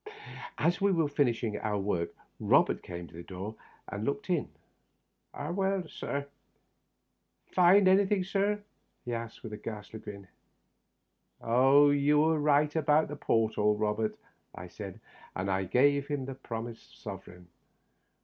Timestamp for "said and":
14.69-15.51